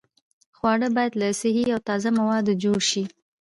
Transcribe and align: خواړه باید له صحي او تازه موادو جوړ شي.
خواړه 0.57 0.87
باید 0.95 1.13
له 1.21 1.27
صحي 1.41 1.65
او 1.75 1.79
تازه 1.89 2.09
موادو 2.19 2.59
جوړ 2.63 2.79
شي. 2.89 3.03